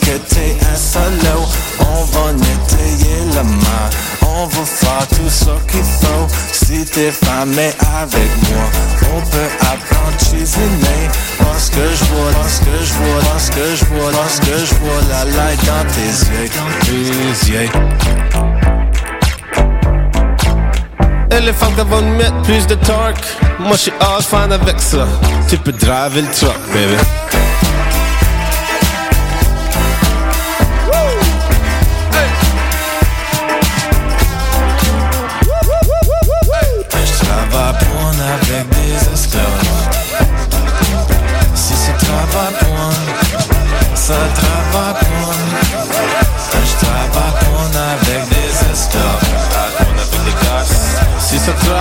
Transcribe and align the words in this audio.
que 0.00 0.16
t'es 0.28 0.56
un 0.72 0.76
solo. 0.76 1.46
On 1.80 2.04
va 2.04 2.32
nettoyer 2.32 3.20
le 3.34 3.42
mal 3.42 3.90
On 4.22 4.46
va 4.46 4.64
faire 4.64 5.06
tout 5.08 5.30
ce 5.30 5.50
qu'il 5.70 5.82
faut. 5.82 6.26
Si 6.52 6.84
t'es 6.84 7.10
famé 7.10 7.70
avec 8.02 8.30
moi 8.48 8.64
On 9.14 9.20
peut 9.20 9.50
apprendre 9.60 10.16
cuisiner. 10.18 11.08
Parce 11.38 11.70
que 11.70 11.80
je 11.80 12.04
vois, 12.04 12.32
parce 12.34 12.58
que 12.58 12.84
je 12.84 12.92
vois, 12.94 13.20
parce 13.32 13.50
que 13.50 13.76
je 13.76 13.84
vois, 13.84 14.10
parce 14.12 14.40
que 14.40 14.58
je 14.64 14.74
vois 14.74 15.00
la 15.08 15.24
light 15.24 15.60
dans 15.64 15.84
tes 15.92 16.10
yeux, 16.30 16.48
tes 16.82 17.50
yeux. 17.50 17.70
Les 21.44 21.52
femmes 21.52 21.74
vont 21.88 22.02
mettre 22.16 22.42
plus 22.42 22.66
de 22.66 22.74
torque. 22.74 23.24
Moi 23.60 23.72
je 23.72 23.82
suis 23.82 23.92
all 24.00 24.22
fan 24.22 24.52
avec 24.52 24.80
ça. 24.80 25.06
Tu 25.48 25.56
peux 25.58 25.72
driver 25.72 26.22
le 26.22 26.28
truck 26.32 26.58
baby 26.72 26.96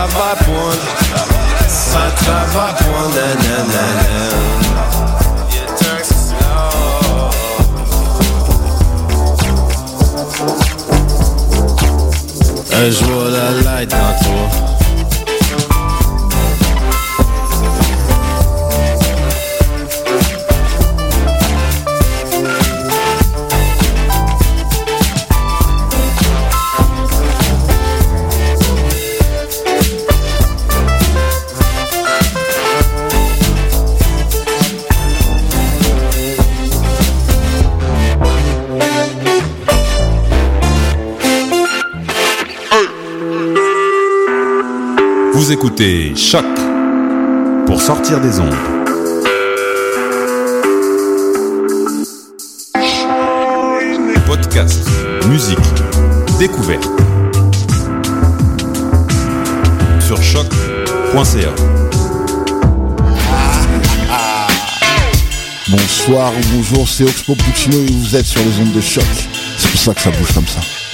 Travaille 0.08 0.36
pour 0.45 0.72
Ça 1.68 2.12
travaille. 2.16 2.73
Pour 2.77 3.09
nanana 3.09 3.86
Un 12.73 12.92
jour 12.92 13.23
la 13.30 13.52
light 13.64 13.89
dans 13.89 13.98
toi 13.98 14.75
Vous 45.46 45.52
écoutez 45.52 46.16
Choc 46.16 46.44
pour 47.68 47.80
sortir 47.80 48.20
des 48.20 48.40
ondes. 48.40 48.56
Podcast, 54.26 54.90
musique, 55.30 55.60
découverte. 56.40 56.90
Sur 60.00 60.20
choc.ca. 60.23 61.54
Bonsoir 65.70 66.32
ou 66.32 66.56
bonjour, 66.56 66.90
c'est 66.90 67.04
Oxpo 67.04 67.36
Puccino 67.36 67.78
et 67.78 67.92
vous 67.92 68.16
êtes 68.16 68.26
sur 68.26 68.42
les 68.42 68.60
ondes 68.62 68.73
de 68.73 68.82
choc. 68.82 69.06
C'est 69.60 69.70
pour 69.70 69.80
ça 69.80 69.94
que 69.94 70.02
ça 70.02 70.10
bouge 70.10 70.34
comme 70.34 70.48
ça. 70.48 70.84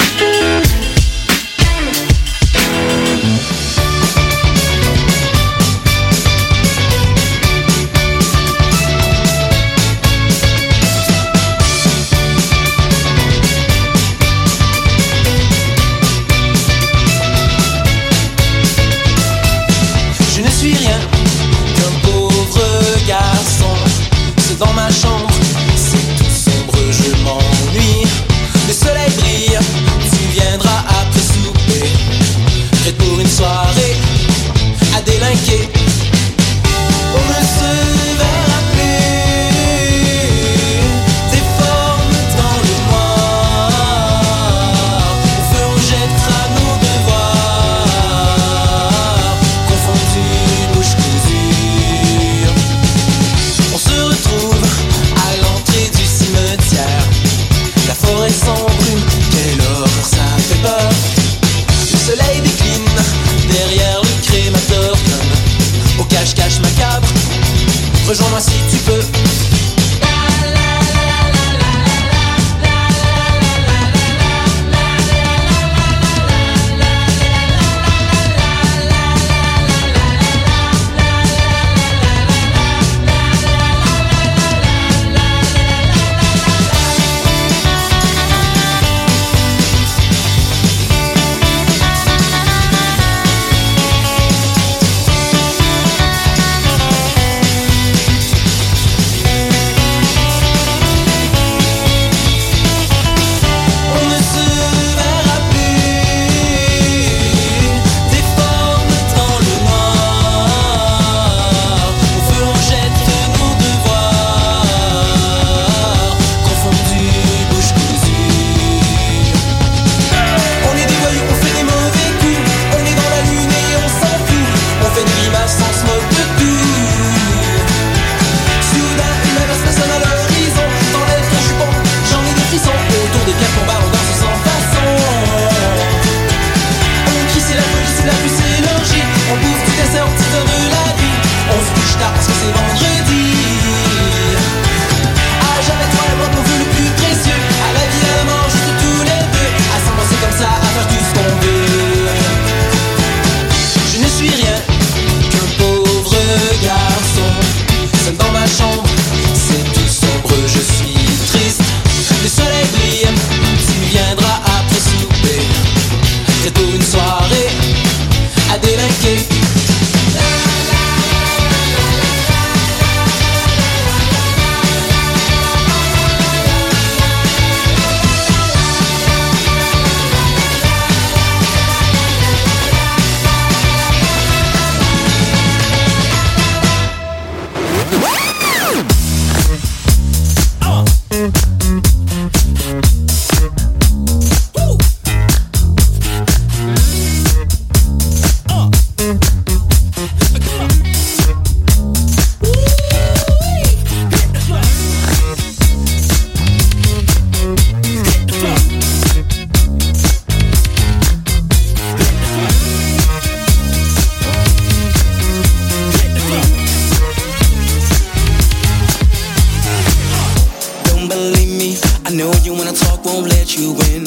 know 222.22 222.32
you 222.44 222.54
wanna 222.54 222.74
talk, 222.74 223.04
won't 223.04 223.28
let 223.34 223.58
you 223.58 223.74
in. 223.90 224.06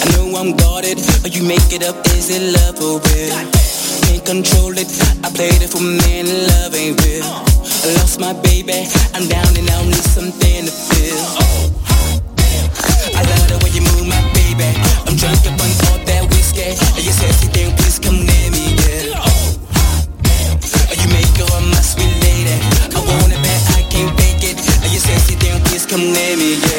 I 0.00 0.04
know 0.16 0.24
I'm 0.40 0.56
guarded, 0.56 0.96
but 1.20 1.36
you 1.36 1.42
make 1.44 1.68
it 1.68 1.84
up. 1.84 1.96
Is 2.16 2.30
it 2.32 2.40
love 2.56 2.80
or 2.80 2.96
real? 3.12 3.36
Can't 4.08 4.24
control 4.24 4.72
it. 4.72 4.88
I 5.20 5.28
played 5.36 5.60
it 5.60 5.68
for 5.68 5.84
men, 5.84 6.24
love 6.48 6.72
ain't 6.74 6.96
real. 7.04 7.24
I 7.24 7.92
lost 8.00 8.20
my 8.20 8.32
baby, 8.32 8.88
I'm 9.12 9.28
down 9.28 9.52
and 9.52 9.68
I 9.68 9.84
need 9.84 10.06
something 10.16 10.64
to 10.64 10.72
feel. 10.72 11.20
I 13.20 13.20
love 13.20 13.46
the 13.52 13.58
way 13.60 13.70
you 13.76 13.84
move, 13.84 14.08
my 14.08 14.22
baby. 14.32 14.68
I'm 15.04 15.16
drunk 15.20 15.44
up 15.44 15.60
on 15.60 15.70
all 15.92 16.00
that 16.08 16.24
whiskey. 16.32 16.72
Are 16.96 17.04
You 17.04 17.12
sexy 17.12 17.52
everything, 17.52 17.68
please 17.76 17.98
come 18.00 18.16
near 18.16 18.48
me, 18.56 18.64
yeah. 18.80 19.20
You 21.00 21.08
make 21.12 21.36
her 21.36 21.60
my 21.68 21.82
sweet 21.84 22.16
lady. 22.24 22.56
I 22.96 23.00
want 23.04 23.28
it 23.28 23.40
bad, 23.44 23.60
I 23.76 23.82
can't 23.92 24.12
fake 24.16 24.40
it. 24.40 24.56
Are 24.56 24.88
You 24.88 25.00
sexy 25.04 25.36
everything, 25.36 25.60
please 25.68 25.84
come 25.84 26.00
near 26.16 26.36
me, 26.40 26.56
yeah. 26.56 26.71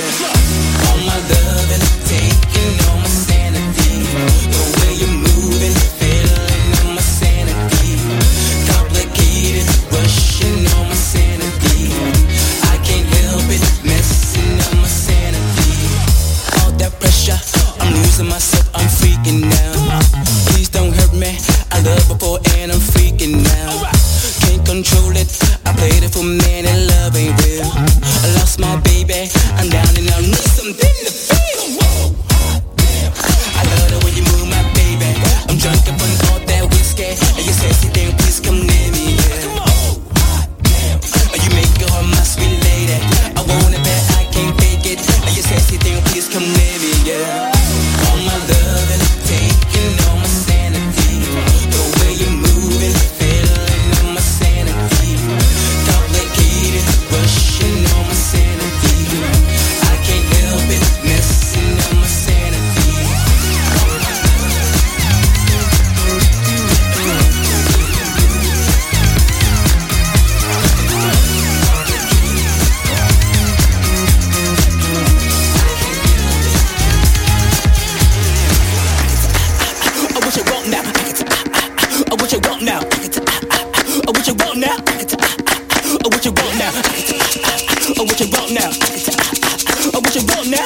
now. 88.53 88.69
I 88.69 89.99
want 90.29 90.47
now. 90.49 90.65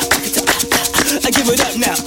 I 1.24 1.32
give 1.32 1.48
it 1.48 1.62
up 1.62 1.78
now. 1.78 2.07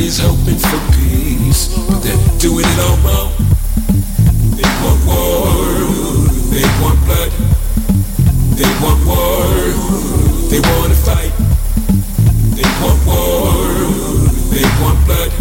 Everybody's 0.00 0.24
hoping 0.24 0.58
for 0.58 0.80
peace, 0.96 1.76
but 1.86 2.00
they're 2.00 2.38
doing 2.38 2.64
it 2.66 2.78
all 2.80 2.96
wrong. 3.04 3.32
They 4.56 4.64
want 4.80 5.00
war, 5.04 5.44
they 6.48 6.64
want 6.80 7.04
blood, 7.04 7.30
they 8.56 8.70
want 8.80 9.04
war, 9.04 9.44
they 10.48 10.60
want 10.60 10.88
to 10.88 10.98
fight. 11.04 11.32
They 12.56 12.68
want 12.80 13.00
war, 13.04 13.52
they 14.48 14.64
want 14.80 15.04
blood, 15.04 15.32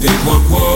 they 0.00 0.14
want 0.26 0.50
war. 0.50 0.73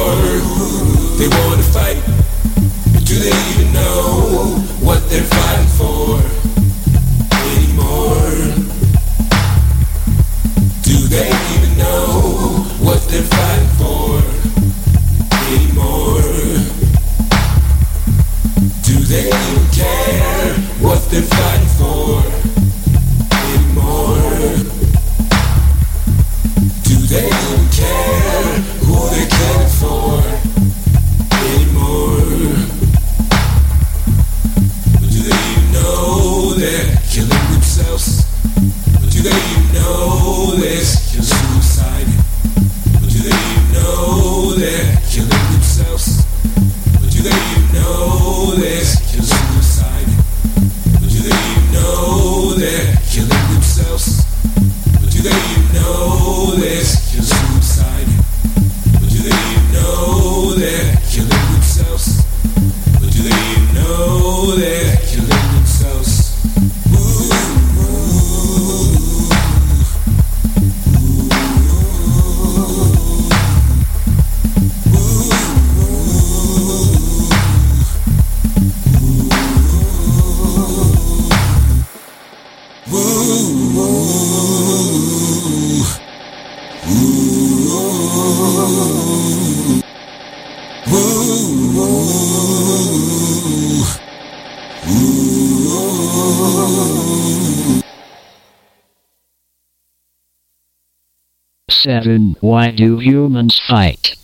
7. 101.89 102.37
Why 102.43 102.71
do 102.71 102.99
humans 102.99 103.59
fight? 103.67 104.15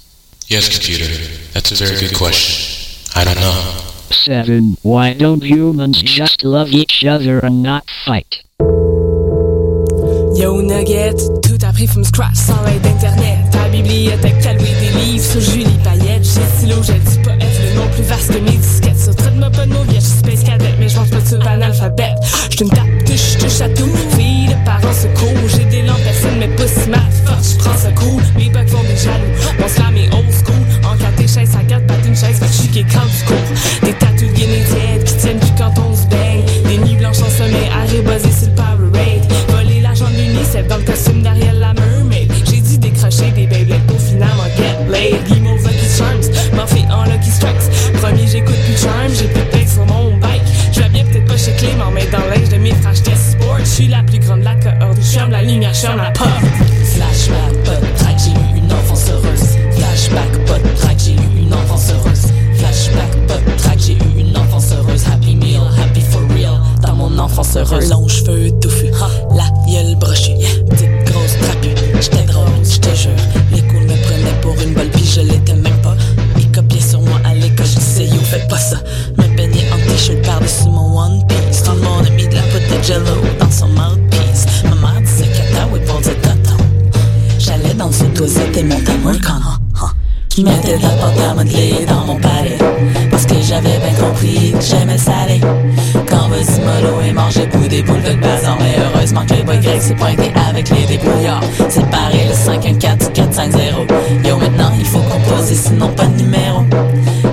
Yes, 0.49 0.69
computer. 0.69 1.09
That's 1.55 1.73
a 1.73 1.77
very 1.83 1.99
good 1.99 2.15
question. 2.15 3.01
I 3.17 3.25
don't 3.25 3.41
know. 3.41 3.81
7. 4.11 4.77
Why 4.83 5.15
don't 5.15 5.43
humans 5.43 6.03
just 6.03 6.45
love 6.45 6.69
each 6.69 7.07
other 7.07 7.39
and 7.39 7.63
not 7.63 7.89
fight? 8.05 8.43
Yo 10.37 10.61
Nugget, 10.61 11.17
tout 11.43 11.65
appris 11.65 11.89
from 11.89 12.05
scratch, 12.05 12.37
sans 12.37 12.67
aide 12.67 12.85
internet. 12.85 13.51
Ta 13.51 13.67
bibliothèque, 13.71 14.41
t'as 14.43 14.53
loué 14.53 14.75
des 14.81 14.91
livres 15.01 15.25
sur 15.25 15.41
Julie 15.41 15.79
Payette. 15.83 16.23
J'ai 16.23 16.45
stylo, 16.59 16.83
j'ai 16.83 16.99
du 16.99 17.23
poète, 17.23 17.61
le 17.63 17.77
nom 17.77 17.89
plus 17.95 18.03
vaste 18.03 18.31
que 18.31 18.41
mes 18.41 18.59
disquettes. 18.59 18.94
culture 21.25 21.49
analphabète. 21.49 22.17
J'suis 22.51 22.65
une 22.65 22.71
tape 22.71 23.05
touche, 23.05 23.39
touche 23.39 23.61
à 23.61 23.69
tout. 23.71 23.91
Fille 24.17 24.47
de 24.49 24.65
parents 24.65 24.93
secours. 24.93 25.49
J'ai 25.49 25.65
des 25.65 25.83
lampes, 25.83 26.03
personne, 26.05 26.39
mais 26.39 26.49
pas 26.49 26.67
si 26.67 26.89
mal. 26.89 27.01
Fuck, 27.25 27.37
j'prends 27.43 27.77
ce 27.77 27.89
coup. 27.99 28.21
Mes 28.37 28.51
bugs 28.51 28.67
font 28.67 28.83
des 28.83 28.97
jaloux. 28.97 29.33
Mon 29.59 29.69
slam 29.69 29.97
est 29.97 30.15
old 30.15 30.31
school. 30.31 30.55
Encadré 30.85 31.27
chaise 31.27 31.57
à 31.59 31.65
quatre, 31.65 31.87
battre 31.87 32.07
une 32.07 32.17
chaise, 32.17 32.39
fait 32.39 32.63
chiquer 32.63 32.83
comme 32.83 33.11
school. 33.11 33.44
Je 55.75 55.81
ferme 55.81 55.99
la 55.99 56.11
porte. 56.13 56.31
Flashback, 56.95 57.65
track, 57.97 58.17
j'ai 58.19 58.31
eu 58.31 58.59
une 58.59 58.73
enfance 58.73 59.11
heureuse. 59.11 59.59
Flashback, 59.73 60.33
de 60.63 60.77
track, 60.77 60.99
j'ai 61.05 61.13
eu 61.13 61.43
une 61.43 61.53
enfance 61.53 61.91
heureuse. 61.91 62.27
Flashback, 62.57 63.47
de 63.47 63.57
track, 63.59 63.79
j'ai 63.79 63.95
eu 63.95 64.21
une 64.21 64.37
enfance 64.37 64.73
heureuse. 64.73 65.05
Happy 65.07 65.35
meal, 65.35 65.63
happy 65.79 66.01
for 66.01 66.23
real, 66.35 66.61
dans 66.83 66.95
mon 66.95 67.19
enfance 67.19 67.57
heureuse. 67.57 67.91
Long 67.91 68.07
cheveux 68.07 68.51
touffus, 68.61 68.93
la 69.35 69.51
gueule 69.67 69.97
brochée, 69.97 70.37
petite 70.71 71.05
grosse 71.07 71.37
trapue. 71.43 71.75
J'étais 72.01 72.25
drôle, 72.25 72.47
j'te 72.63 72.95
jure. 72.95 73.11
Les 73.53 73.63
coups 73.63 73.83
me 73.83 73.97
prenaient 74.05 74.41
pour 74.43 74.55
une 74.63 74.75
balle, 74.75 74.91
puis 74.91 75.05
je 75.05 75.21
l'étais 75.21 75.55
même 75.55 75.81
pas. 75.83 75.97
Ils 76.37 76.51
copiaient 76.53 76.81
sur 76.81 77.01
moi 77.01 77.21
à 77.25 77.35
l'école, 77.35 77.67
je 77.67 77.79
disais 77.81 78.07
yo, 78.07 78.21
faites 78.23 78.49
pas 78.49 78.59
ça. 78.59 78.77
Me 79.19 79.37
baigner 79.37 79.65
en 79.73 79.91
t-shirt 79.91 80.23
par-dessus 80.23 80.69
mon 80.69 80.99
One 80.99 81.25
Piece. 81.27 81.63
Tout 81.65 81.73
le 81.73 81.81
monde 81.81 82.07
a 82.07 82.11
mis 82.11 82.29
de 82.29 82.35
la 82.35 82.43
poudre 82.43 82.79
de 82.79 82.83
jello 82.83 83.34
dans 88.45 88.51
le 88.51 88.53
sous-toisette 88.53 88.57
et 88.57 88.65
mon 88.65 88.77
amour 88.77 89.21
quand 89.23 89.41
je 90.37 90.43
mettais 90.43 90.77
de 90.77 90.83
la 90.83 90.89
pâte 90.89 91.21
à 91.31 91.35
modeler 91.35 91.87
dans 91.89 92.07
mon 92.07 92.17
palais. 92.17 92.59
Parce 93.11 93.25
que 93.25 93.35
j'avais 93.41 93.79
bien 93.79 93.95
compris 94.01 94.53
que 94.53 94.61
j'aimais 94.61 94.99
salé. 94.99 95.41
Quand 96.09 96.29
vas-y 96.29 96.61
mollo 96.61 97.01
et 97.07 97.13
manger 97.13 97.47
pour 97.47 97.61
des 97.69 97.83
boules 97.83 98.03
de 98.03 98.15
bazar. 98.15 98.57
Mais 98.59 98.75
heureusement 98.83 99.25
que 99.27 99.35
le 99.35 99.43
boy 99.45 99.59
grec 99.61 99.81
s'est 99.81 99.95
pointé 99.95 100.33
avec 100.49 100.69
les 100.71 100.87
débrouillards. 100.87 101.45
C'est 101.69 101.89
pareil 101.89 102.27
le 102.29 102.35
514 102.35 103.13
450 103.15 103.93
Yo 104.27 104.37
maintenant 104.37 104.73
il 104.77 104.87
faut 104.87 104.99
composer 104.99 105.55
sinon 105.55 105.89
pas 105.95 106.07
de 106.07 106.23
numéro. 106.23 106.63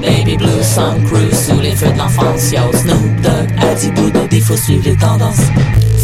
Baby 0.01 0.37
Blue, 0.37 0.61
Sun 0.61 1.03
Cruise 1.05 1.47
sous 1.47 1.59
les 1.59 1.75
feux 1.75 1.91
de 1.91 1.97
l'enfance. 1.97 2.51
Yo 2.51 2.71
Snoop 2.71 3.21
Dogg, 3.23 3.49
Adi 3.67 3.89
Boudou, 3.91 4.27
il 4.31 4.41
faut 4.41 4.57
suivre 4.57 4.83
les 4.85 4.95
tendances. 4.95 5.41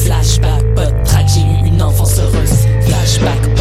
Flashback, 0.04 0.64
pas 0.76 0.86
de 0.88 1.04
track, 1.04 1.28
j'ai 1.28 1.42
eu 1.42 1.68
une 1.68 1.82
enfance 1.82 2.18
heureuse. 2.20 2.66
Flashback, 2.82 3.57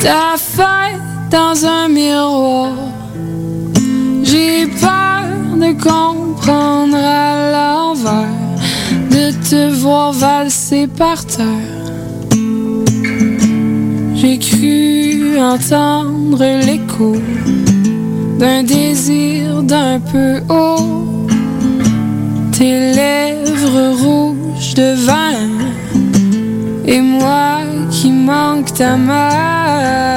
ta 0.00 0.36
fête 0.36 1.30
dans 1.30 1.64
un 1.64 1.88
miroir. 1.88 2.72
J'ai 4.22 4.66
peur 4.66 5.24
de 5.56 5.72
comprendre 5.72 6.96
à 6.96 7.52
l'envers, 7.52 8.28
de 9.10 9.32
te 9.48 9.72
voir 9.74 10.12
valser 10.12 10.86
par 10.86 11.24
terre. 11.24 11.46
J'ai 14.14 14.38
cru 14.38 15.38
entendre 15.38 16.44
l'écho 16.66 17.16
d'un 18.38 18.62
désir 18.62 19.62
d'un 19.62 20.00
peu 20.00 20.40
haut 20.48 21.26
tes 22.52 22.92
lèvres 22.94 23.96
rouges 24.02 24.74
de 24.74 24.94
vin 25.06 25.48
et 26.84 27.00
moi 27.00 27.61
manque 28.26 28.72
ta 28.72 28.96
main. 28.96 30.11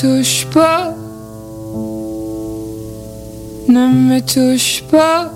Touche 0.00 0.46
pas. 0.52 0.94
Ne 3.68 3.88
me 3.88 4.20
touche 4.20 4.82
pas. 4.90 5.35